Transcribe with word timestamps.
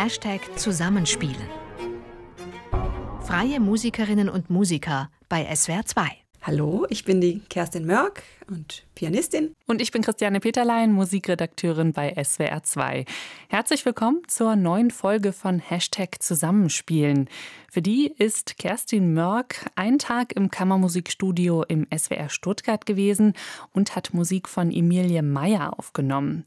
Hashtag 0.00 0.40
Zusammenspielen. 0.56 1.48
Freie 3.20 3.58
Musikerinnen 3.58 4.28
und 4.28 4.48
Musiker 4.48 5.10
bei 5.28 5.52
SWR 5.52 5.86
2. 5.86 6.06
Hallo, 6.40 6.86
ich 6.88 7.04
bin 7.04 7.20
die 7.20 7.40
Kerstin 7.50 7.84
Mörk 7.84 8.22
und 8.48 8.84
Pianistin. 8.94 9.56
Und 9.66 9.82
ich 9.82 9.90
bin 9.90 10.02
Christiane 10.02 10.38
Peterlein, 10.38 10.92
Musikredakteurin 10.92 11.92
bei 11.92 12.14
SWR 12.14 12.62
2. 12.62 13.06
Herzlich 13.48 13.84
willkommen 13.84 14.22
zur 14.28 14.54
neuen 14.54 14.92
Folge 14.92 15.32
von 15.32 15.58
Hashtag 15.58 16.22
Zusammenspielen. 16.22 17.28
Für 17.68 17.82
die 17.82 18.06
ist 18.06 18.56
Kerstin 18.56 19.14
Mörk 19.14 19.68
ein 19.74 19.98
Tag 19.98 20.32
im 20.36 20.52
Kammermusikstudio 20.52 21.64
im 21.64 21.88
SWR 21.92 22.28
Stuttgart 22.28 22.86
gewesen 22.86 23.32
und 23.72 23.96
hat 23.96 24.14
Musik 24.14 24.48
von 24.48 24.70
Emilie 24.70 25.24
Meyer 25.24 25.76
aufgenommen. 25.76 26.44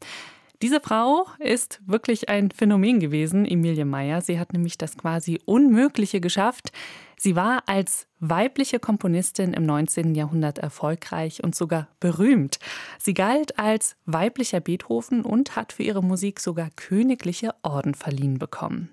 Diese 0.62 0.80
Frau 0.80 1.26
ist 1.40 1.80
wirklich 1.86 2.28
ein 2.28 2.52
Phänomen 2.52 3.00
gewesen, 3.00 3.44
Emilie 3.44 3.84
Meyer. 3.84 4.20
Sie 4.20 4.38
hat 4.38 4.52
nämlich 4.52 4.78
das 4.78 4.96
quasi 4.96 5.40
Unmögliche 5.44 6.20
geschafft. 6.20 6.70
Sie 7.18 7.34
war 7.34 7.64
als 7.66 8.06
weibliche 8.20 8.78
Komponistin 8.78 9.54
im 9.54 9.66
19. 9.66 10.14
Jahrhundert 10.14 10.58
erfolgreich 10.58 11.42
und 11.42 11.56
sogar 11.56 11.88
berühmt. 11.98 12.60
Sie 13.00 13.12
galt 13.12 13.58
als 13.58 13.96
weiblicher 14.06 14.60
Beethoven 14.60 15.22
und 15.22 15.56
hat 15.56 15.72
für 15.72 15.82
ihre 15.82 16.02
Musik 16.02 16.38
sogar 16.38 16.70
königliche 16.76 17.56
Orden 17.64 17.94
verliehen 17.94 18.38
bekommen. 18.38 18.90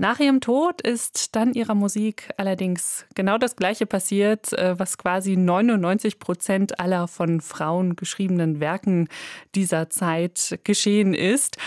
Nach 0.00 0.20
ihrem 0.20 0.40
Tod 0.40 0.80
ist 0.80 1.34
dann 1.34 1.54
ihrer 1.54 1.74
Musik 1.74 2.30
allerdings 2.36 3.04
genau 3.16 3.36
das 3.36 3.56
Gleiche 3.56 3.84
passiert, 3.84 4.52
äh, 4.52 4.78
was 4.78 4.96
quasi 4.96 5.36
99 5.36 6.20
Prozent 6.20 6.78
aller 6.78 7.08
von 7.08 7.40
Frauen 7.40 7.96
geschriebenen 7.96 8.60
Werken 8.60 9.08
dieser 9.56 9.90
Zeit 9.90 10.60
geschehen 10.62 11.14
ist. 11.14 11.58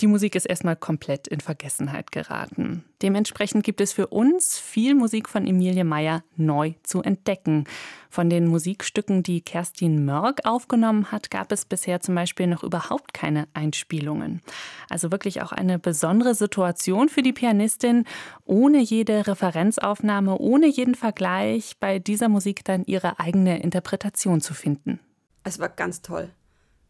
Die 0.00 0.06
Musik 0.08 0.34
ist 0.34 0.46
erstmal 0.46 0.74
komplett 0.74 1.28
in 1.28 1.40
Vergessenheit 1.40 2.10
geraten. 2.10 2.84
Dementsprechend 3.02 3.62
gibt 3.62 3.80
es 3.80 3.92
für 3.92 4.08
uns 4.08 4.58
viel 4.58 4.94
Musik 4.94 5.28
von 5.28 5.46
Emilie 5.46 5.84
Meyer 5.84 6.24
neu 6.34 6.74
zu 6.82 7.02
entdecken. 7.02 7.64
Von 8.10 8.28
den 8.28 8.48
Musikstücken, 8.48 9.22
die 9.22 9.42
Kerstin 9.42 10.04
Mörk 10.04 10.40
aufgenommen 10.44 11.12
hat, 11.12 11.30
gab 11.30 11.52
es 11.52 11.64
bisher 11.64 12.00
zum 12.00 12.14
Beispiel 12.14 12.48
noch 12.48 12.64
überhaupt 12.64 13.14
keine 13.14 13.46
Einspielungen. 13.54 14.40
Also 14.88 15.12
wirklich 15.12 15.40
auch 15.40 15.52
eine 15.52 15.78
besondere 15.78 16.34
Situation 16.34 17.08
für 17.08 17.22
die 17.22 17.32
Pianistin, 17.32 18.04
ohne 18.44 18.80
jede 18.80 19.26
Referenzaufnahme, 19.26 20.36
ohne 20.38 20.66
jeden 20.66 20.94
Vergleich, 20.94 21.76
bei 21.78 21.98
dieser 22.00 22.28
Musik 22.28 22.64
dann 22.64 22.84
ihre 22.86 23.20
eigene 23.20 23.62
Interpretation 23.62 24.40
zu 24.40 24.54
finden. 24.54 24.98
Es 25.44 25.58
war 25.58 25.68
ganz 25.68 26.02
toll 26.02 26.30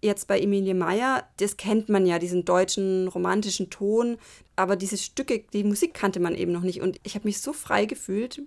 jetzt 0.02 0.26
bei 0.26 0.40
Emilie 0.40 0.74
Meyer, 0.74 1.26
das 1.38 1.56
kennt 1.56 1.88
man 1.88 2.04
ja, 2.04 2.18
diesen 2.18 2.44
deutschen 2.44 3.08
romantischen 3.08 3.70
Ton, 3.70 4.18
aber 4.56 4.76
diese 4.76 4.98
Stücke, 4.98 5.44
die 5.52 5.64
Musik 5.64 5.94
kannte 5.94 6.20
man 6.20 6.34
eben 6.34 6.52
noch 6.52 6.62
nicht. 6.62 6.82
Und 6.82 7.00
ich 7.04 7.14
habe 7.14 7.26
mich 7.26 7.40
so 7.40 7.52
frei 7.52 7.86
gefühlt 7.86 8.42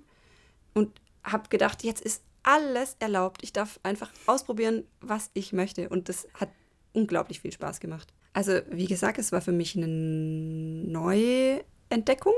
und 0.74 0.92
habe 1.24 1.50
gedacht, 1.50 1.84
jetzt 1.84 2.02
ist 2.02 2.22
alles 2.44 2.96
erlaubt. 3.00 3.42
Ich 3.42 3.54
darf 3.54 3.80
einfach 3.84 4.12
ausprobieren, 4.28 4.84
was 5.02 5.32
ich 5.34 5.54
möchte. 5.54 5.90
Und 5.90 6.10
das 6.10 6.28
hat 6.36 6.50
unglaublich 6.94 7.40
viel 7.40 7.52
Spaß 7.52 7.80
gemacht. 7.80 8.14
Also, 8.34 8.60
wie 8.70 8.86
gesagt, 8.86 9.18
es 9.18 9.32
war 9.32 9.42
für 9.42 9.52
mich 9.52 9.76
eine 9.76 9.88
neue 9.88 11.64
Entdeckung, 11.90 12.34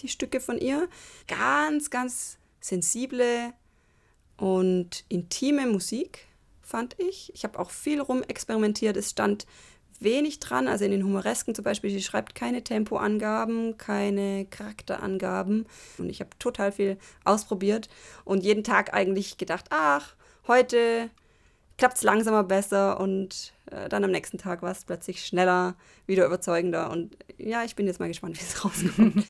die 0.00 0.08
Stücke 0.08 0.40
von 0.40 0.58
ihr. 0.58 0.88
Ganz, 1.28 1.90
ganz 1.90 2.38
sensible 2.60 3.52
und 4.36 5.04
intime 5.08 5.66
Musik 5.66 6.26
fand 6.64 6.98
ich. 6.98 7.32
Ich 7.34 7.44
habe 7.44 7.58
auch 7.58 7.70
viel 7.70 8.00
rumexperimentiert. 8.00 8.96
Es 8.96 9.10
stand 9.10 9.46
wenig 10.00 10.40
dran. 10.40 10.68
Also 10.68 10.84
in 10.84 10.90
den 10.90 11.04
Humoresken 11.04 11.54
zum 11.54 11.64
Beispiel, 11.64 11.90
sie 11.90 12.02
schreibt 12.02 12.34
keine 12.34 12.62
Tempoangaben, 12.62 13.78
keine 13.78 14.46
Charakterangaben. 14.46 15.66
Und 15.98 16.10
ich 16.10 16.20
habe 16.20 16.30
total 16.38 16.72
viel 16.72 16.98
ausprobiert 17.24 17.88
und 18.24 18.44
jeden 18.44 18.64
Tag 18.64 18.94
eigentlich 18.94 19.38
gedacht, 19.38 19.66
ach, 19.70 20.14
heute 20.46 21.10
klappt 21.76 21.96
es 21.96 22.02
langsamer 22.02 22.44
besser 22.44 23.00
und 23.00 23.52
äh, 23.70 23.88
dann 23.88 24.04
am 24.04 24.10
nächsten 24.10 24.38
Tag 24.38 24.62
war 24.62 24.70
es 24.70 24.84
plötzlich 24.84 25.24
schneller, 25.24 25.74
wieder 26.06 26.26
überzeugender. 26.26 26.90
Und 26.90 27.16
ja, 27.38 27.64
ich 27.64 27.74
bin 27.74 27.86
jetzt 27.86 28.00
mal 28.00 28.08
gespannt, 28.08 28.38
wie 28.38 28.44
es 28.44 28.64
rauskommt. 28.64 29.26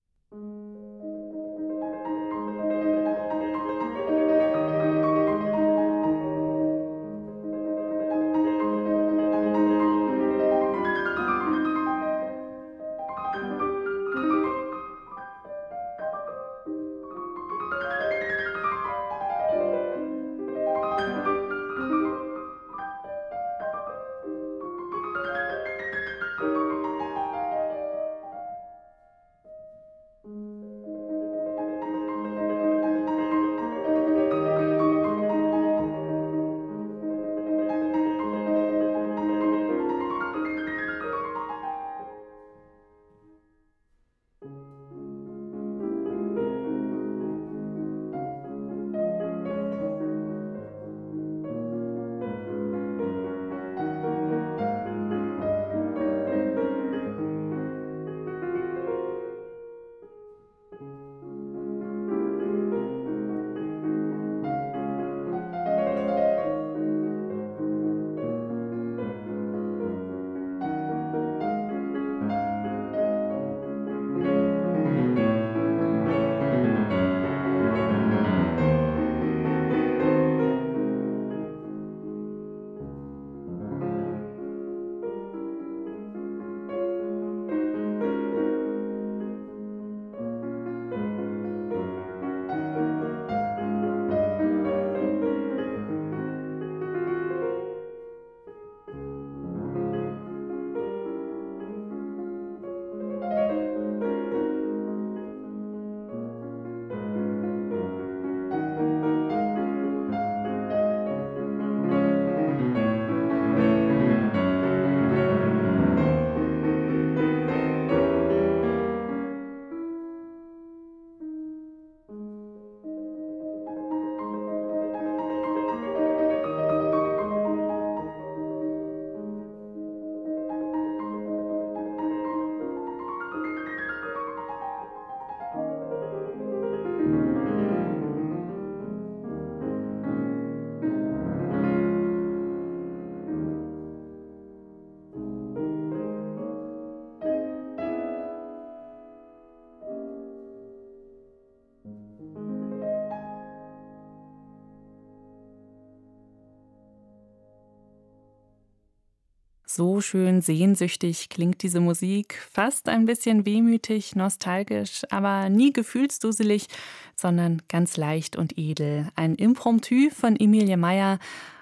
So 159.76 160.00
schön 160.00 160.40
sehnsüchtig 160.40 161.30
klingt 161.30 161.64
diese 161.64 161.80
Musik, 161.80 162.38
fast 162.52 162.88
ein 162.88 163.06
bisschen 163.06 163.44
wehmütig, 163.44 164.14
nostalgisch, 164.14 165.02
aber 165.10 165.48
nie 165.48 165.72
gefühlsduselig, 165.72 166.68
sondern 167.16 167.60
ganz 167.68 167.96
leicht 167.96 168.36
und 168.36 168.56
edel. 168.56 169.08
Ein 169.16 169.34
Impromptu 169.34 170.10
von 170.10 170.36
Emilie 170.36 170.76
Meyer. 170.76 171.18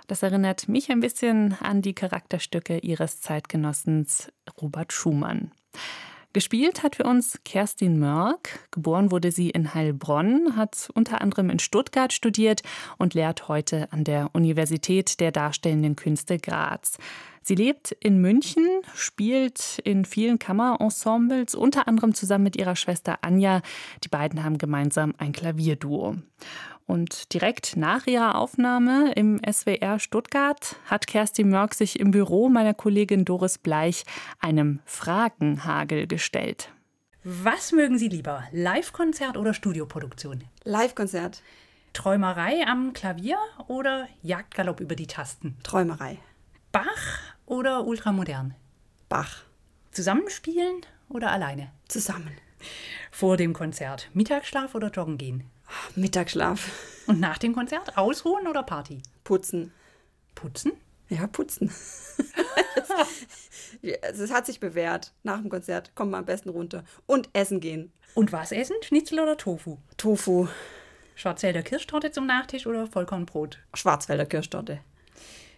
Das 0.09 0.23
erinnert 0.23 0.69
mich 0.69 0.91
ein 0.91 1.01
bisschen 1.01 1.57
an 1.63 1.81
die 1.81 1.95
Charakterstücke 1.95 2.81
ihres 2.81 3.23
Zeitgenossens 3.23 4.31
Robert 4.61 4.93
Schumann. 4.93 5.51
Gespielt 6.35 6.83
hat 6.83 6.97
für 6.97 7.05
uns 7.05 7.41
Kerstin 7.45 7.99
Mörk. 7.99 8.59
Geboren 8.73 9.11
wurde 9.11 9.33
sie 9.33 9.49
in 9.49 9.73
Heilbronn, 9.73 10.57
hat 10.57 10.91
unter 10.95 11.23
anderem 11.23 11.49
in 11.49 11.59
Stuttgart 11.59 12.13
studiert 12.13 12.63
und 12.99 13.15
lehrt 13.15 13.49
heute 13.49 13.91
an 13.91 14.05
der 14.05 14.31
Universität 14.35 15.21
der 15.21 15.31
Darstellenden 15.31 15.97
Künste 15.97 16.39
Graz. 16.39 16.99
Sie 17.43 17.55
lebt 17.55 17.93
in 17.93 18.21
München, 18.21 18.67
spielt 18.95 19.81
in 19.85 20.05
vielen 20.05 20.39
Kammerensembles, 20.39 21.55
unter 21.55 21.89
anderem 21.89 22.15
zusammen 22.15 22.45
mit 22.45 22.57
ihrer 22.57 22.77
Schwester 22.77 23.19
Anja. 23.23 23.63
Die 24.05 24.09
beiden 24.09 24.45
haben 24.45 24.59
gemeinsam 24.59 25.15
ein 25.19 25.33
Klavierduo. 25.33 26.17
Und 26.87 27.33
direkt 27.33 27.77
nach 27.77 28.07
ihrer 28.07 28.37
Aufnahme 28.37 29.13
im 29.13 29.41
SWR 29.51 29.99
Stuttgart 29.99 30.77
hat 30.87 31.07
Kerstin 31.07 31.49
Mörk 31.49 31.75
sich 31.75 31.99
im 31.99 32.11
Büro 32.11 32.49
meiner 32.49 32.75
Kollegin 32.75 33.25
Doris 33.25 33.59
Bleich 33.59 34.05
einem 34.41 34.81
Fragenhagel 34.85 36.07
gestellt. 36.07 36.71
Was 37.25 37.73
mögen 37.73 37.99
Sie 37.99 38.09
lieber, 38.09 38.45
Live-Konzert 38.53 39.37
oder 39.37 39.55
Studioproduktion? 39.55 40.43
Live-Konzert. 40.65 41.43
Träumerei 41.93 42.67
am 42.67 42.93
Klavier 42.95 43.39
oder 43.69 44.09
Jagdgalopp 44.23 44.81
über 44.81 44.97
die 44.97 45.07
Tasten? 45.07 45.57
Träumerei. 45.63 46.19
Bach 46.73 47.35
oder 47.45 47.87
ultramodern? 47.87 48.55
Bach. 49.11 49.45
Zusammenspielen 49.91 50.81
oder 51.11 51.31
alleine? 51.31 51.71
Zusammen. 51.87 52.35
Vor 53.11 53.37
dem 53.37 53.53
Konzert 53.53 54.09
Mittagsschlaf 54.15 54.75
oder 54.75 54.89
joggen 54.89 55.19
gehen? 55.19 55.45
Mittagsschlaf. 55.97 56.71
Und 57.07 57.21
nach 57.21 57.37
dem 57.37 57.55
Konzert 57.55 57.99
ausruhen 57.99 58.47
oder 58.47 58.63
Party? 58.63 59.03
Putzen. 59.23 59.71
Putzen? 60.35 60.73
Ja, 61.11 61.27
putzen. 61.27 61.71
Es 63.83 64.31
hat 64.31 64.47
sich 64.47 64.61
bewährt. 64.61 65.13
Nach 65.25 65.41
dem 65.41 65.51
Konzert 65.51 65.95
kommen 65.97 66.13
wir 66.13 66.19
am 66.19 66.25
besten 66.25 66.51
runter. 66.51 66.85
Und 67.07 67.29
essen 67.33 67.59
gehen. 67.59 67.93
Und 68.15 68.31
was 68.33 68.53
essen? 68.53 68.77
Schnitzel 68.83 69.19
oder 69.19 69.37
Tofu? 69.37 69.79
Tofu. 69.97 70.47
Schwarzwälder 71.17 71.63
Kirschtorte 71.63 72.13
zum 72.13 72.27
Nachtisch 72.27 72.67
oder 72.67 72.87
Vollkornbrot? 72.87 73.59
Schwarzwälder 73.75 74.27
Kirschtorte. 74.27 74.81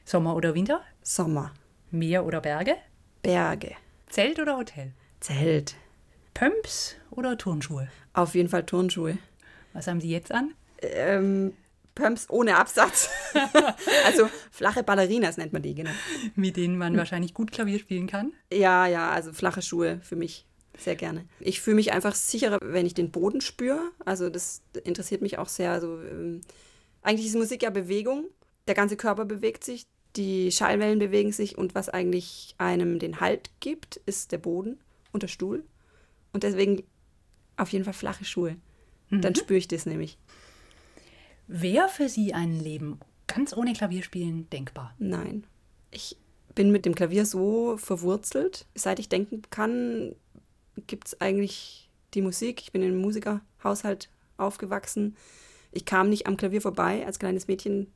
Sommer 0.05 0.37
oder 0.37 0.55
Winter? 0.55 0.83
Sommer. 1.03 1.53
Meer 1.91 2.27
oder 2.27 2.41
Berge? 2.43 2.77
Berge. 3.23 3.73
Zelt 4.07 4.39
oder 4.39 4.59
Hotel? 4.59 4.93
Zelt. 5.21 5.77
Pumps 6.35 6.97
oder 7.11 7.39
Turnschuhe? 7.39 7.89
Auf 8.13 8.35
jeden 8.35 8.51
Fall 8.51 8.67
Turnschuhe. 8.67 9.17
Was 9.73 9.87
haben 9.87 10.03
Sie 10.03 10.11
jetzt 10.11 10.31
an? 10.31 10.53
Ähm, 10.83 11.55
Pumps 11.95 12.29
ohne 12.29 12.57
Absatz. 12.57 13.09
also 14.05 14.29
flache 14.51 14.83
Ballerinas 14.83 15.39
nennt 15.39 15.55
man 15.55 15.63
die, 15.63 15.75
genau. 15.75 15.93
Mit 16.35 16.59
denen 16.59 16.77
man 16.77 16.97
wahrscheinlich 16.99 17.33
gut 17.33 17.51
Klavier 17.51 17.79
spielen 17.79 18.07
kann? 18.07 18.33
Ja, 18.53 18.87
ja, 18.87 19.11
also 19.11 19.33
flache 19.33 19.63
Schuhe 19.63 20.01
für 20.03 20.17
mich 20.17 20.47
sehr 20.77 20.97
gerne. 20.97 21.25
Ich 21.41 21.63
fühle 21.63 21.77
mich 21.77 21.93
einfach 21.93 22.15
sicherer, 22.15 22.59
wenn 22.61 22.85
ich 22.85 22.95
den 22.95 23.11
Boden 23.11 23.41
spüre. 23.41 23.81
Also 24.05 24.29
das 24.29 24.63
interessiert 24.85 25.23
mich 25.23 25.39
auch 25.39 25.49
sehr. 25.49 25.71
Also, 25.71 26.03
ähm, 26.03 26.43
eigentlich 27.01 27.29
ist 27.29 27.37
Musik 27.37 27.63
ja 27.63 27.71
Bewegung. 27.71 28.27
Der 28.67 28.75
ganze 28.75 28.97
Körper 28.97 29.25
bewegt 29.25 29.63
sich, 29.65 29.87
die 30.17 30.53
Schallwellen 30.53 30.99
bewegen 30.99 31.33
sich 31.33 31.59
und 31.59 31.75
was 31.75 31.89
eigentlich 31.89 32.55
einem 32.59 32.99
den 32.99 33.21
Halt 33.21 33.51
gibt, 33.61 33.97
ist 34.07 34.33
der 34.33 34.39
Boden 34.39 34.79
und 35.13 35.23
der 35.23 35.29
Stuhl. 35.29 35.65
Und 36.33 36.43
deswegen 36.43 36.85
auf 37.57 37.71
jeden 37.71 37.85
Fall 37.85 37.95
flache 37.95 38.25
Schuhe. 38.25 38.57
Dann 39.11 39.35
spüre 39.35 39.59
ich 39.59 39.69
das 39.69 39.87
nämlich. 39.87 40.19
Wäre 41.47 41.89
für 41.89 42.09
Sie 42.09 42.35
ein 42.35 42.59
Leben 42.59 42.99
ganz 43.27 43.57
ohne 43.57 43.73
Klavierspielen 43.73 44.49
denkbar? 44.51 44.95
Nein. 44.99 45.47
Ich 45.91 46.17
bin 46.55 46.71
mit 46.73 46.85
dem 46.85 46.95
Klavier 46.95 47.27
so 47.27 47.77
verwurzelt. 47.77 48.67
Seit 48.75 48.99
ich 48.99 49.09
denken 49.09 49.43
kann, 49.51 50.15
gibt 50.87 51.09
es 51.09 51.21
eigentlich 51.21 51.91
die 52.15 52.23
Musik. 52.23 52.63
Ich 52.63 52.73
bin 52.73 52.83
in 52.83 52.93
einem 52.93 53.01
Musikerhaushalt 53.01 54.09
aufgewachsen. 54.37 55.17
Ich 55.71 55.85
kam 55.85 56.09
nicht 56.09 56.27
am 56.27 56.37
Klavier 56.37 56.61
vorbei. 56.61 57.05
Als 57.07 57.19
kleines 57.19 57.47
Mädchen 57.47 57.89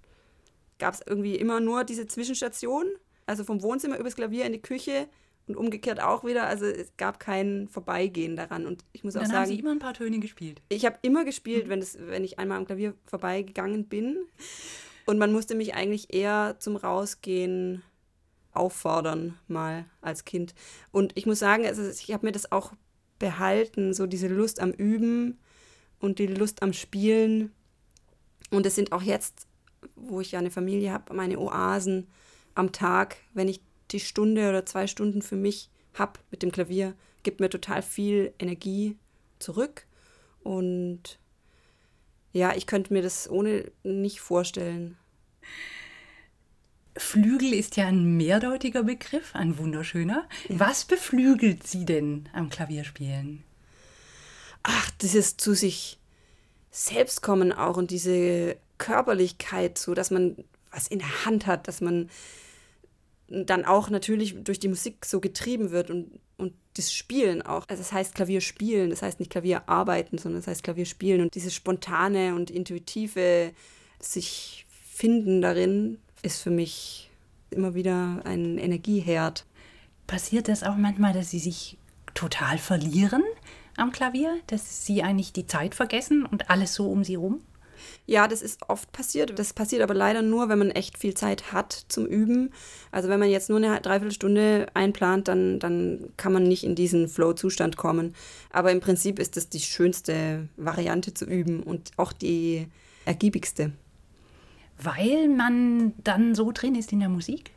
gab 0.79 0.95
es 0.95 1.01
irgendwie 1.07 1.37
immer 1.37 1.61
nur 1.61 1.85
diese 1.85 2.07
Zwischenstation. 2.07 2.87
Also 3.27 3.45
vom 3.45 3.63
Wohnzimmer 3.63 3.99
übers 3.99 4.17
Klavier 4.17 4.47
in 4.47 4.53
die 4.53 4.63
Küche 4.63 5.09
und 5.47 5.57
umgekehrt 5.57 6.01
auch 6.01 6.25
wieder. 6.25 6.47
Also 6.47 6.67
es 6.67 6.93
gab 6.97 7.21
kein 7.21 7.69
Vorbeigehen 7.69 8.37
daran. 8.37 8.67
Und 8.67 8.85
ich 8.93 9.05
muss 9.05 9.15
Dann 9.15 9.25
auch 9.25 9.33
haben 9.33 9.47
Sie 9.47 9.53
sagen, 9.53 9.61
immer 9.61 9.73
ein 9.73 9.79
paar 9.79 9.95
Töne 9.95 10.19
gespielt. 10.19 10.63
ich 10.69 10.85
habe 10.87 10.99
immer 11.03 11.25
gespielt, 11.25 11.69
wenn, 11.69 11.81
es, 11.81 11.99
wenn 11.99 12.25
ich 12.25 12.39
einmal 12.39 12.59
am 12.59 12.67
Klavier 12.67 12.95
vorbeigegangen 13.07 13.87
bin. 13.87 14.17
Und 15.07 15.19
man 15.19 15.33
musste 15.33 15.55
mich 15.55 15.75
eigentlich 15.75 16.13
eher 16.13 16.57
zum 16.59 16.77
Rausgehen 16.77 17.83
auffordern, 18.53 19.39
mal 19.47 19.87
als 20.01 20.25
Kind. 20.25 20.55
Und 20.91 21.13
ich 21.17 21.27
muss 21.27 21.39
sagen, 21.39 21.65
also 21.67 21.83
ich 21.89 22.13
habe 22.13 22.27
mir 22.27 22.33
das 22.33 22.53
auch 22.53 22.73
behalten, 23.19 23.95
so 23.95 24.07
diese 24.07 24.29
Lust 24.29 24.61
am 24.61 24.71
Üben 24.71 25.39
und 25.99 26.19
die 26.19 26.27
Lust 26.27 26.63
am 26.63 26.73
Spielen. 26.73 27.53
Und 28.51 28.67
es 28.67 28.75
sind 28.75 28.93
auch 28.93 29.03
jetzt, 29.03 29.48
wo 29.97 30.21
ich 30.21 30.33
ja 30.33 30.39
eine 30.39 30.51
Familie 30.51 30.93
habe, 30.93 31.15
meine 31.15 31.39
Oasen 31.39 32.07
am 32.55 32.73
Tag, 32.73 33.17
wenn 33.35 33.49
ich 33.49 33.61
die 33.91 34.01
Stunde 34.01 34.49
oder 34.49 34.67
zwei 34.67 34.87
Stunden 34.87 35.23
für 35.23 35.37
mich 35.37 35.71
habe 35.95 36.21
mit 36.31 36.43
dem 36.43 36.53
Klavier, 36.53 36.95
gibt 37.23 37.41
mir 37.41 37.51
total 37.51 37.83
viel 37.83 38.33
Energie 38.39 38.97
zurück. 39.39 39.87
Und 40.43 41.19
ja, 42.33 42.55
ich 42.55 42.67
könnte 42.67 42.93
mir 42.93 43.03
das 43.03 43.29
ohne 43.29 43.71
nicht 43.83 44.21
vorstellen. 44.21 44.97
Flügel 46.97 47.55
ist 47.55 47.77
ja 47.77 47.87
ein 47.87 48.17
mehrdeutiger 48.17 48.83
Begriff, 48.83 49.35
ein 49.35 49.59
wunderschöner. 49.59 50.29
Was 50.49 50.85
beflügelt 50.85 51.67
Sie 51.67 51.85
denn 51.85 52.29
am 52.33 52.51
Klavierspielen? 52.51 53.45
Ach, 54.65 54.91
dieses 55.03 55.37
zu 55.37 55.55
sich 55.55 55.99
selbst 56.71 57.23
kommen 57.23 57.53
auch 57.53 57.77
und 57.77 57.91
diese 57.91 58.57
Körperlichkeit, 58.79 59.79
so 59.79 59.95
dass 59.95 60.11
man 60.11 60.37
was 60.71 60.89
in 60.89 60.99
der 60.99 61.25
Hand 61.25 61.47
hat, 61.47 61.69
dass 61.69 61.81
man 61.81 62.09
dann 63.29 63.65
auch 63.65 63.91
natürlich 63.91 64.43
durch 64.43 64.59
die 64.59 64.69
Musik 64.69 65.05
so 65.05 65.21
getrieben 65.21 65.71
wird 65.71 65.91
und, 65.91 66.19
und 66.39 66.55
das 66.77 66.93
Spielen 66.93 67.43
auch. 67.43 67.65
Also 67.69 67.83
das 67.83 67.93
heißt 67.93 68.15
Klavier 68.15 68.41
spielen, 68.41 68.91
das 68.91 69.03
heißt 69.03 69.21
nicht 69.21 69.31
Klavier 69.31 69.69
arbeiten, 69.69 70.19
sondern 70.19 70.41
das 70.41 70.47
heißt 70.47 70.62
Klavier 70.62 70.87
spielen 70.87 71.21
und 71.21 71.35
dieses 71.35 71.55
spontane 71.55 72.35
und 72.35 72.50
intuitive 72.50 73.52
sich 74.00 74.67
finden 74.91 75.43
darin 75.43 75.99
ist 76.23 76.43
für 76.43 76.50
mich 76.50 77.11
immer 77.50 77.75
wieder 77.75 78.21
ein 78.25 78.59
Energieherd. 78.59 79.45
Passiert 80.07 80.49
das 80.49 80.62
auch 80.62 80.76
manchmal, 80.76 81.12
dass 81.12 81.31
Sie 81.31 81.38
sich 81.38 81.76
total 82.14 82.59
verlieren 82.59 83.23
am 83.76 83.93
Klavier? 83.93 84.38
Dass 84.47 84.87
Sie 84.87 85.02
eigentlich 85.02 85.33
die 85.33 85.47
Zeit 85.47 85.75
vergessen 85.75 86.25
und 86.25 86.50
alles 86.50 86.75
so 86.75 86.91
um 86.91 87.05
Sie 87.05 87.14
rum? 87.14 87.43
Ja, 88.06 88.28
das 88.28 88.42
ist 88.42 88.68
oft 88.68 88.90
passiert. 88.92 89.38
Das 89.38 89.52
passiert 89.52 89.82
aber 89.82 89.94
leider 89.94 90.23
nur, 90.23 90.49
wenn 90.49 90.58
man 90.58 90.70
echt 90.70 90.99
viel 90.99 91.14
Zeit 91.14 91.52
hat 91.52 91.85
zum 91.88 92.06
Üben. 92.06 92.50
Also 92.90 93.08
wenn 93.08 93.20
man 93.20 93.30
jetzt 93.30 93.49
nur 93.49 93.58
eine 93.58 93.80
Dreiviertelstunde 93.80 94.66
einplant, 94.75 95.28
dann, 95.28 95.58
dann 95.58 96.11
kann 96.16 96.32
man 96.32 96.44
nicht 96.44 96.64
in 96.64 96.75
diesen 96.75 97.08
Flow-Zustand 97.08 97.76
kommen. 97.76 98.14
Aber 98.50 98.73
im 98.73 98.80
Prinzip 98.80 99.18
ist 99.18 99.37
das 99.37 99.49
die 99.49 99.61
schönste 99.61 100.49
Variante 100.56 101.14
zu 101.14 101.25
üben 101.25 101.62
und 101.62 101.90
auch 101.97 102.12
die 102.12 102.66
ergiebigste. 103.04 103.73
Weil 104.80 105.28
man 105.28 105.92
dann 106.04 106.35
so 106.35 106.52
drin 106.52 106.75
ist 106.75 106.92
in 106.92 107.00
der 107.00 107.08
Musik? 107.08 107.50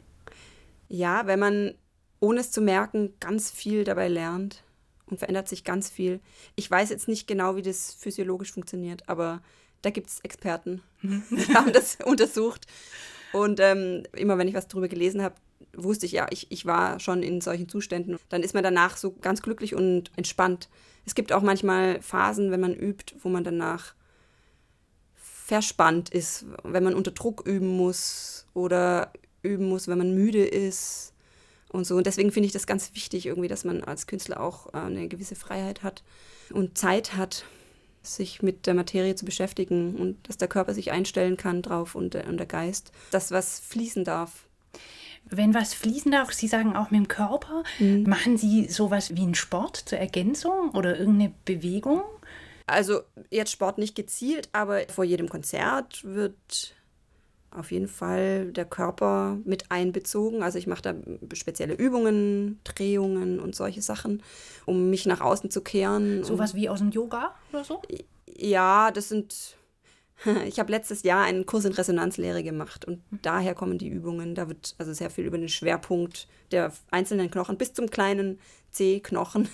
Ja, 0.90 1.28
wenn 1.28 1.40
man, 1.40 1.74
ohne 2.20 2.40
es 2.40 2.52
zu 2.52 2.62
merken, 2.62 3.14
ganz 3.20 3.52
viel 3.52 3.84
dabei 3.84 4.08
lernt 4.08 4.64
und 5.06 5.20
verändert 5.20 5.48
sich 5.48 5.64
ganz 5.64 5.90
viel. 5.90 6.20
Ich 6.56 6.70
weiß 6.70 6.90
jetzt 6.90 7.08
nicht 7.08 7.28
genau, 7.28 7.56
wie 7.56 7.62
das 7.62 7.94
physiologisch 7.94 8.52
funktioniert, 8.52 9.08
aber 9.08 9.42
da 9.82 9.90
gibt 9.90 10.10
es 10.10 10.20
Experten, 10.22 10.82
die 11.02 11.54
haben 11.54 11.74
das 11.74 11.98
untersucht. 12.04 12.68
Und 13.34 13.60
ähm, 13.60 14.04
immer 14.14 14.38
wenn 14.38 14.48
ich 14.48 14.54
was 14.54 14.68
darüber 14.68 14.88
gelesen 14.88 15.22
habe, 15.22 15.36
wusste 15.74 16.06
ich, 16.06 16.12
ja, 16.12 16.28
ich, 16.32 16.52
ich 16.52 16.66
war 16.66 17.00
schon 17.00 17.24
in 17.24 17.42
solchen 17.42 17.70
Zuständen. 17.70 18.18
Dann 18.30 18.44
ist 18.44 18.54
man 18.54 18.64
danach 18.64 18.98
so 18.98 19.12
ganz 19.12 19.42
glücklich 19.42 19.76
und 19.76 20.12
entspannt. 20.16 20.70
Es 21.06 21.16
gibt 21.16 21.32
auch 21.32 21.42
manchmal 21.42 22.02
Phasen, 22.02 22.52
wenn 22.52 22.60
man 22.60 22.74
übt, 22.74 23.16
wo 23.22 23.30
man 23.30 23.44
danach 23.44 23.94
verspannt 25.16 26.10
ist, 26.10 26.46
wenn 26.64 26.84
man 26.84 26.94
unter 26.94 27.12
Druck 27.12 27.46
üben 27.46 27.68
muss 27.68 28.46
oder 28.54 29.12
üben 29.44 29.68
muss, 29.68 29.88
wenn 29.88 29.98
man 29.98 30.14
müde 30.14 30.46
ist 30.46 31.14
und 31.70 31.86
so. 31.86 31.96
Und 31.96 32.06
deswegen 32.06 32.32
finde 32.32 32.48
ich 32.48 32.54
das 32.54 32.68
ganz 32.68 32.94
wichtig, 32.94 33.26
irgendwie, 33.26 33.48
dass 33.48 33.66
man 33.66 33.84
als 33.84 34.08
Künstler 34.08 34.40
auch 34.40 34.74
äh, 34.74 34.78
eine 34.78 35.08
gewisse 35.08 35.36
Freiheit 35.36 35.84
hat 35.84 36.04
und 36.52 36.78
Zeit 36.78 37.16
hat, 37.16 37.46
sich 38.04 38.42
mit 38.42 38.68
der 38.68 38.74
Materie 38.74 39.16
zu 39.16 39.26
beschäftigen 39.26 39.96
und 39.96 40.18
dass 40.28 40.38
der 40.38 40.48
Körper 40.48 40.74
sich 40.74 40.92
einstellen 40.92 41.38
kann 41.38 41.62
drauf 41.62 41.96
und, 41.96 42.14
der- 42.14 42.28
und 42.28 42.38
der 42.38 42.48
Geist, 42.48 42.92
dass 43.12 43.32
was 43.32 43.60
fließen 43.60 44.04
darf. 44.04 44.46
Wenn 45.26 45.54
was 45.54 45.74
fließen 45.74 46.12
darf, 46.12 46.34
Sie 46.34 46.48
sagen 46.48 46.76
auch 46.76 46.90
mit 46.92 47.00
dem 47.00 47.08
Körper, 47.08 47.64
mhm. 47.80 48.04
machen 48.04 48.38
Sie 48.38 48.68
sowas 48.68 49.16
wie 49.16 49.22
einen 49.22 49.36
Sport 49.36 49.78
zur 49.78 50.00
Ergänzung 50.00 50.72
oder 50.72 50.98
irgendeine 50.98 51.32
Bewegung? 51.46 52.02
Also 52.66 53.02
jetzt 53.30 53.52
Sport 53.52 53.78
nicht 53.78 53.96
gezielt, 53.96 54.50
aber 54.52 54.82
vor 54.90 55.04
jedem 55.04 55.30
Konzert 55.30 56.04
wird 56.04 56.74
auf 57.52 57.72
jeden 57.72 57.88
Fall 57.88 58.52
der 58.52 58.66
Körper 58.66 59.38
mit 59.44 59.72
einbezogen. 59.72 60.42
Also 60.42 60.58
ich 60.58 60.68
mache 60.68 60.82
da 60.82 60.96
spezielle 61.34 61.74
Übungen, 61.74 62.60
Drehungen 62.64 63.40
und 63.40 63.56
solche 63.56 63.82
Sachen, 63.82 64.24
um 64.66 64.90
mich 64.90 65.06
nach 65.06 65.22
außen 65.22 65.52
zu 65.52 65.62
kehren. 65.62 66.24
Sowas 66.24 66.56
wie 66.56 66.70
aus 66.70 66.80
dem 66.80 66.92
Yoga 66.92 67.36
oder 67.52 67.64
so? 67.64 67.82
Ja, 68.28 68.92
das 68.92 69.10
sind. 69.10 69.58
Ich 70.46 70.60
habe 70.60 70.72
letztes 70.72 71.02
Jahr 71.02 71.24
einen 71.24 71.48
Kurs 71.48 71.66
in 71.66 71.74
Resonanzlehre 71.74 72.44
gemacht 72.44 72.86
und 72.86 73.00
mhm. 73.12 73.20
daher 73.24 73.56
kommen 73.56 73.80
die 73.80 73.88
Übungen. 73.88 74.36
Da 74.36 74.48
wird 74.48 74.76
also 74.78 74.94
sehr 74.94 75.10
viel 75.10 75.26
über 75.26 75.40
den 75.40 75.50
Schwerpunkt 75.50 76.28
der 76.52 76.72
einzelnen 76.92 77.32
Knochen 77.32 77.58
bis 77.58 77.74
zum 77.74 77.90
kleinen 77.90 78.38
C-Knochen, 78.70 79.50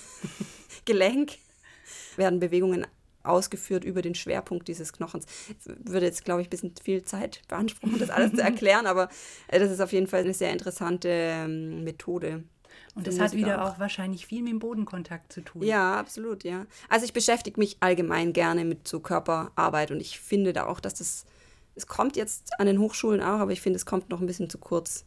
Gelenk, 0.84 1.38
werden 2.16 2.38
Bewegungen 2.38 2.86
ausgeführt 3.28 3.84
über 3.84 4.02
den 4.02 4.14
Schwerpunkt 4.14 4.68
dieses 4.68 4.92
Knochens. 4.92 5.26
Würde 5.64 6.06
jetzt, 6.06 6.24
glaube 6.24 6.40
ich, 6.40 6.48
ein 6.48 6.50
bisschen 6.50 6.74
viel 6.82 7.02
Zeit 7.02 7.42
beanspruchen, 7.48 7.98
das 7.98 8.10
alles 8.10 8.32
zu 8.32 8.42
erklären, 8.42 8.86
aber 8.86 9.08
äh, 9.48 9.58
das 9.58 9.70
ist 9.70 9.80
auf 9.80 9.92
jeden 9.92 10.06
Fall 10.06 10.20
eine 10.20 10.34
sehr 10.34 10.52
interessante 10.52 11.08
ähm, 11.08 11.84
Methode. 11.84 12.44
Und 12.94 13.06
das 13.06 13.20
hat 13.20 13.32
wieder 13.32 13.64
auch. 13.64 13.74
auch. 13.74 13.78
wahrscheinlich 13.78 14.26
viel 14.26 14.42
mit 14.42 14.52
dem 14.52 14.58
Bodenkontakt 14.58 15.32
zu 15.32 15.40
tun. 15.40 15.62
Ja, 15.62 15.98
absolut, 15.98 16.42
ja. 16.42 16.66
Also 16.88 17.04
ich 17.04 17.12
beschäftige 17.12 17.60
mich 17.60 17.76
allgemein 17.80 18.32
gerne 18.32 18.64
mit 18.64 18.88
so 18.88 19.00
Körperarbeit 19.00 19.90
und 19.90 20.00
ich 20.00 20.18
finde 20.18 20.52
da 20.52 20.66
auch, 20.66 20.80
dass 20.80 20.94
das, 20.94 21.24
es 21.76 21.86
kommt 21.86 22.16
jetzt 22.16 22.58
an 22.58 22.66
den 22.66 22.80
Hochschulen 22.80 23.20
auch, 23.20 23.38
aber 23.38 23.52
ich 23.52 23.60
finde, 23.60 23.76
es 23.76 23.86
kommt 23.86 24.10
noch 24.10 24.20
ein 24.20 24.26
bisschen 24.26 24.50
zu 24.50 24.58
kurz. 24.58 25.04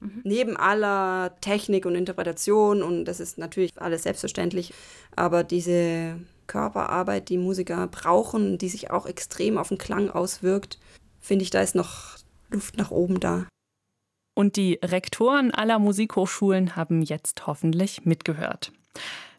Mhm. 0.00 0.22
Neben 0.24 0.56
aller 0.56 1.36
Technik 1.40 1.86
und 1.86 1.94
Interpretation 1.94 2.82
und 2.82 3.04
das 3.04 3.20
ist 3.20 3.38
natürlich 3.38 3.80
alles 3.80 4.02
selbstverständlich, 4.02 4.74
aber 5.14 5.44
diese 5.44 6.18
Körperarbeit, 6.50 7.28
die 7.28 7.38
Musiker 7.38 7.86
brauchen, 7.86 8.58
die 8.58 8.68
sich 8.68 8.90
auch 8.90 9.06
extrem 9.06 9.56
auf 9.56 9.68
den 9.68 9.78
Klang 9.78 10.10
auswirkt, 10.10 10.80
finde 11.20 11.44
ich, 11.44 11.50
da 11.50 11.60
ist 11.60 11.76
noch 11.76 12.18
Luft 12.50 12.76
nach 12.76 12.90
oben 12.90 13.20
da. 13.20 13.46
Und 14.34 14.56
die 14.56 14.80
Rektoren 14.82 15.52
aller 15.52 15.78
Musikhochschulen 15.78 16.74
haben 16.74 17.02
jetzt 17.02 17.46
hoffentlich 17.46 18.04
mitgehört. 18.04 18.72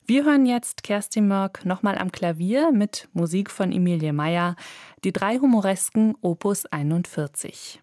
Wir 0.06 0.24
hören 0.24 0.46
jetzt 0.46 0.84
Kerstin 0.84 1.28
Mörk 1.28 1.66
nochmal 1.66 1.98
am 1.98 2.12
Klavier 2.12 2.72
mit 2.72 3.10
Musik 3.12 3.52
von 3.52 3.74
Emilie 3.74 4.14
Meyer, 4.14 4.56
die 5.04 5.12
drei 5.12 5.38
humoresken 5.38 6.16
Opus 6.22 6.66
41. 6.66 7.82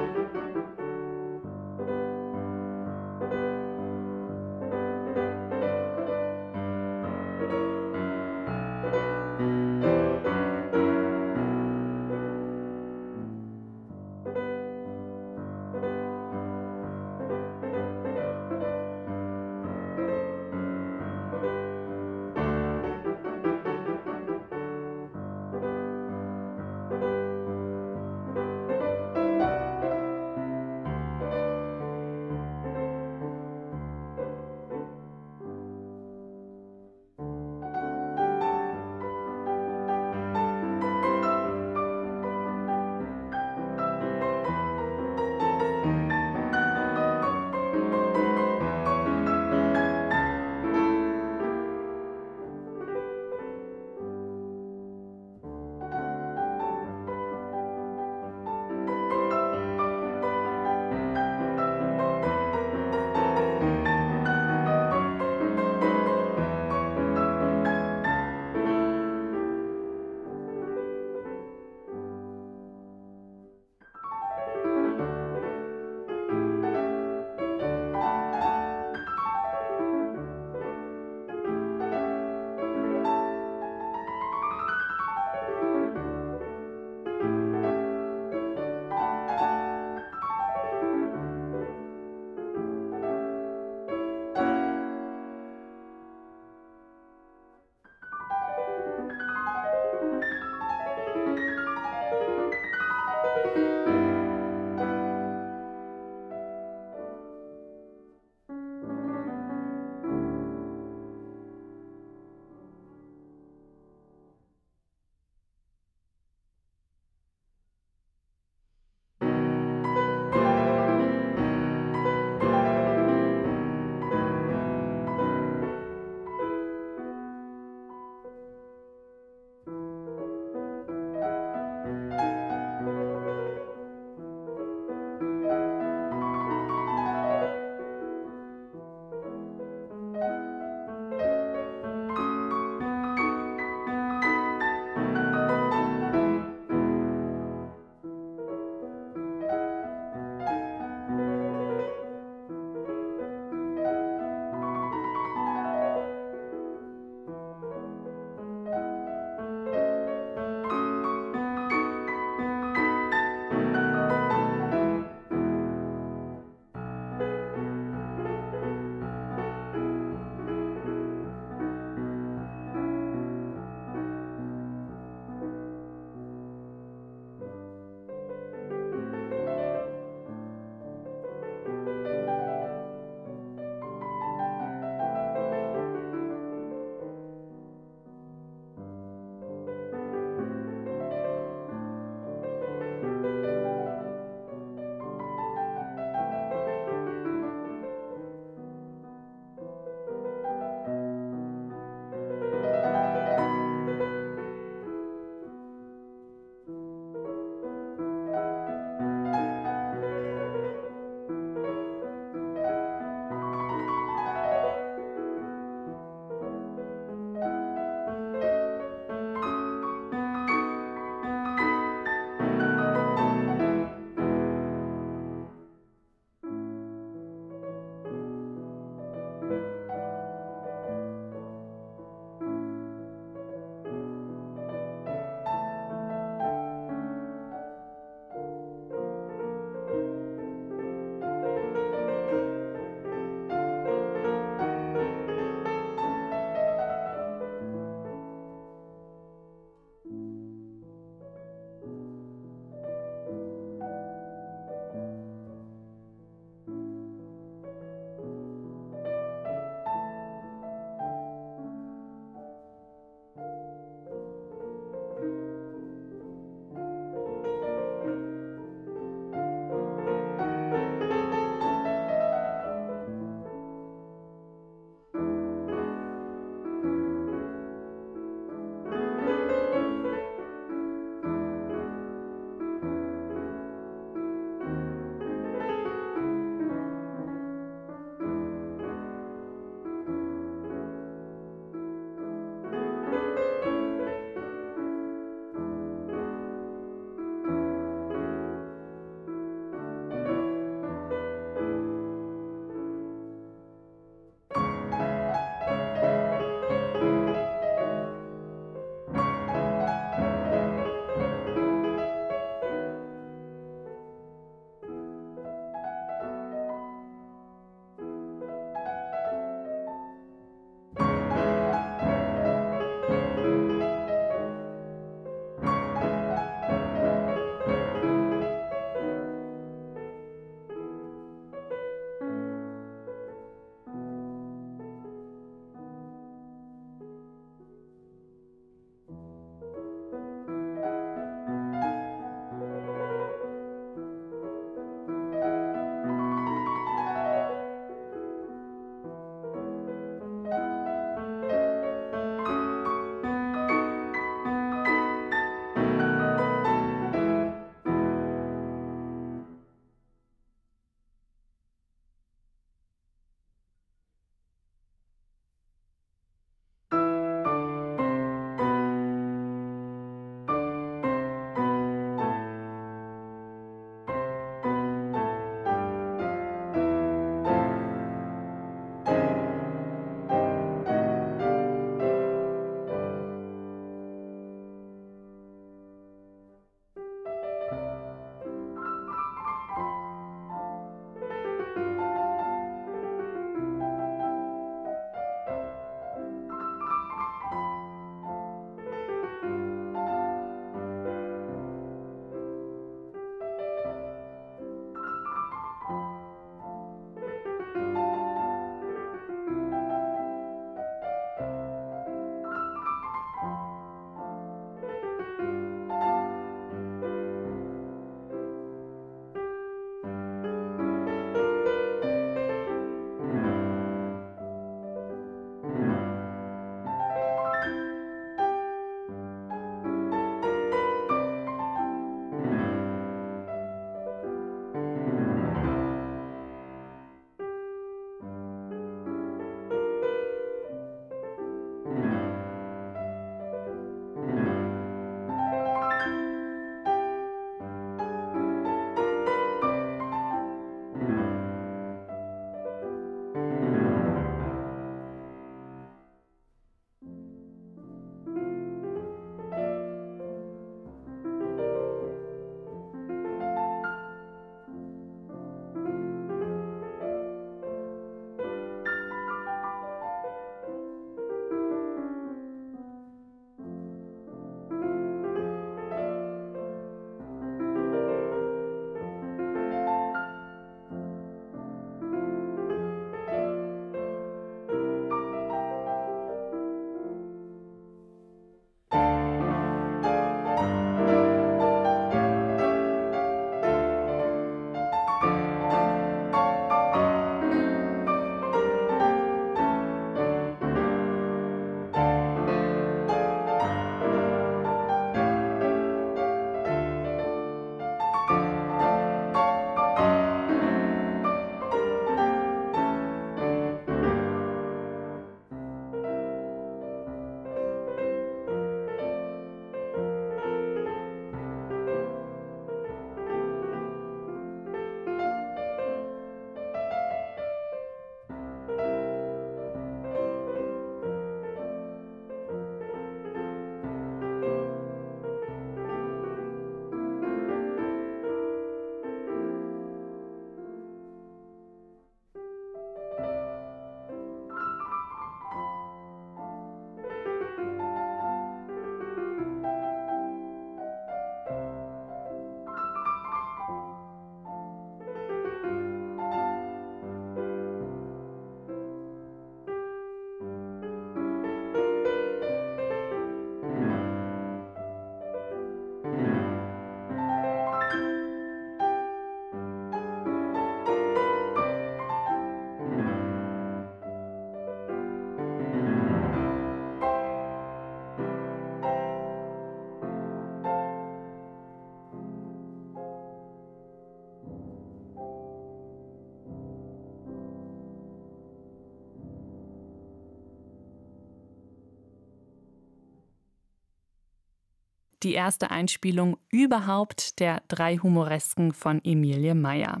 die 595.28 595.34
erste 595.34 595.70
Einspielung 595.70 596.38
überhaupt 596.50 597.38
der 597.38 597.60
drei 597.68 597.98
Humoresken 597.98 598.72
von 598.72 599.04
Emilie 599.04 599.54
Meyer. 599.54 600.00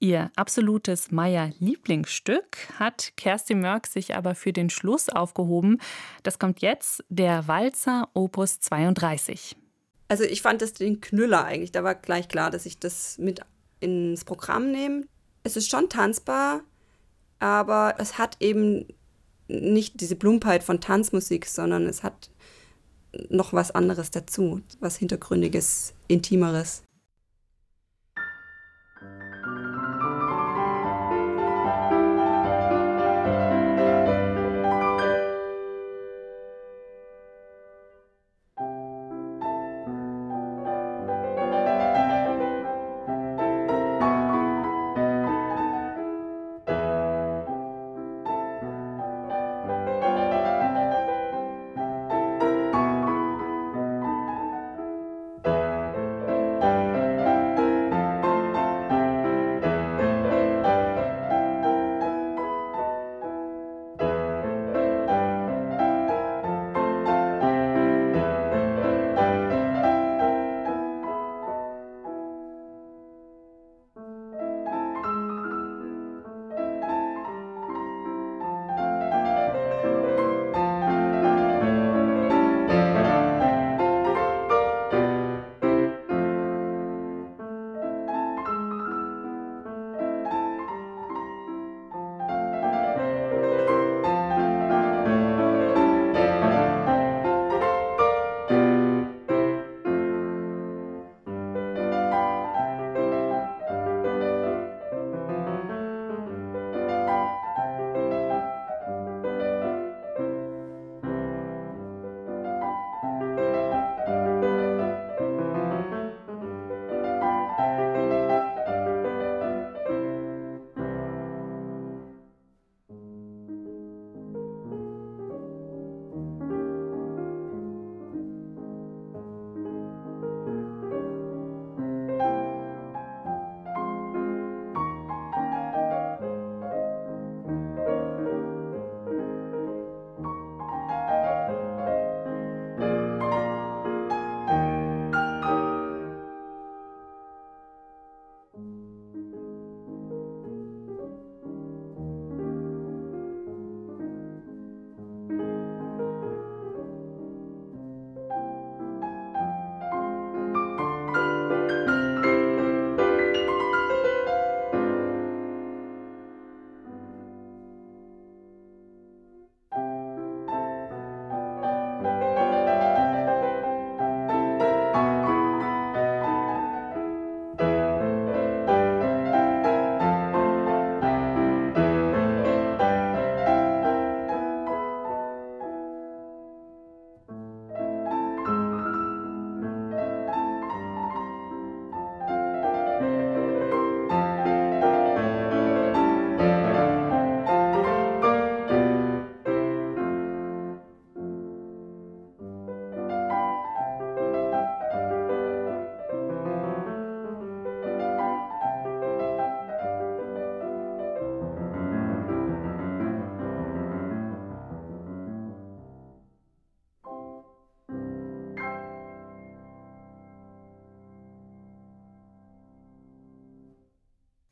Ihr 0.00 0.30
absolutes 0.36 1.10
Meyer-Lieblingsstück 1.10 2.58
hat 2.78 3.14
Kerstin 3.16 3.60
Mörk 3.60 3.86
sich 3.86 4.14
aber 4.14 4.34
für 4.34 4.52
den 4.52 4.68
Schluss 4.68 5.08
aufgehoben. 5.08 5.80
Das 6.24 6.38
kommt 6.38 6.60
jetzt, 6.60 7.02
der 7.08 7.48
Walzer 7.48 8.10
Opus 8.12 8.60
32. 8.60 9.56
Also 10.08 10.24
ich 10.24 10.42
fand 10.42 10.60
das 10.60 10.74
den 10.74 11.00
Knüller 11.00 11.46
eigentlich. 11.46 11.72
Da 11.72 11.82
war 11.82 11.94
gleich 11.94 12.28
klar, 12.28 12.50
dass 12.50 12.66
ich 12.66 12.78
das 12.78 13.16
mit 13.16 13.40
ins 13.80 14.26
Programm 14.26 14.70
nehme. 14.70 15.06
Es 15.42 15.56
ist 15.56 15.70
schon 15.70 15.88
tanzbar, 15.88 16.60
aber 17.38 17.94
es 17.96 18.18
hat 18.18 18.36
eben 18.40 18.88
nicht 19.48 20.02
diese 20.02 20.16
Plumpheit 20.16 20.62
von 20.62 20.82
Tanzmusik, 20.82 21.46
sondern 21.46 21.86
es 21.86 22.02
hat 22.02 22.28
noch 23.28 23.52
was 23.52 23.70
anderes 23.70 24.10
dazu, 24.10 24.60
was 24.80 24.96
Hintergründiges, 24.96 25.94
Intimeres. 26.08 26.82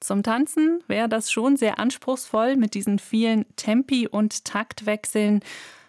Zum 0.06 0.22
Tanzen 0.22 0.84
wäre 0.86 1.08
das 1.08 1.32
schon 1.32 1.56
sehr 1.56 1.80
anspruchsvoll 1.80 2.54
mit 2.54 2.74
diesen 2.74 3.00
vielen 3.00 3.44
Tempi 3.56 4.06
und 4.06 4.44
Taktwechseln. 4.44 5.40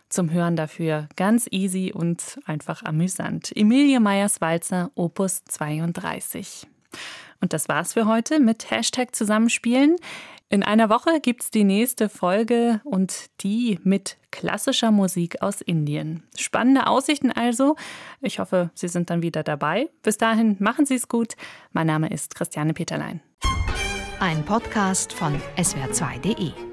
Zum 0.10 0.32
Hören 0.32 0.56
dafür 0.56 1.08
ganz 1.16 1.48
easy 1.52 1.94
und 1.94 2.40
einfach 2.48 2.82
amüsant. 2.82 3.56
Emilie 3.56 4.00
Meyers 4.00 4.42
Walzer, 4.42 4.90
Opus 4.96 5.44
32. 5.46 6.66
Und 7.42 7.54
das 7.54 7.70
war's 7.70 7.94
für 7.94 8.08
heute 8.08 8.40
mit 8.40 8.72
Hashtag 8.72 9.16
Zusammenspielen. 9.16 9.98
In 10.50 10.64
einer 10.64 10.90
Woche 10.90 11.20
gibt's 11.22 11.52
die 11.52 11.64
nächste 11.64 12.10
Folge 12.10 12.82
und 12.86 13.28
die 13.42 13.78
mit 13.84 14.18
klassischer 14.32 14.90
Musik 14.90 15.44
aus 15.44 15.62
Indien. 15.62 16.24
Spannende 16.36 16.88
Aussichten 16.88 17.32
also. 17.32 17.76
Ich 18.22 18.40
hoffe, 18.40 18.72
Sie 18.74 18.88
sind 18.88 19.12
dann 19.12 19.22
wieder 19.22 19.44
dabei. 19.44 19.90
Bis 20.02 20.18
dahin 20.18 20.56
machen 20.58 20.88
Sie 20.88 20.96
es 20.96 21.08
gut. 21.08 21.36
Mein 21.72 21.86
Name 21.86 22.10
ist 22.10 22.34
Christiane 22.34 22.74
Peterlein. 22.74 23.22
Ein 24.20 24.44
Podcast 24.44 25.14
von 25.14 25.40
swr2.de 25.58 26.67